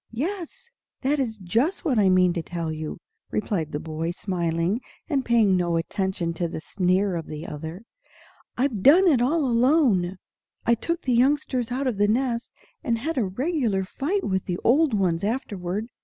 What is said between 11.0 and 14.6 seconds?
the youngsters out of the nest, and had a regular fight with the